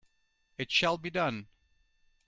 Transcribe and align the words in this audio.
It 0.57 0.71
shall 0.71 0.97
be 0.97 1.11
done! 1.11 1.47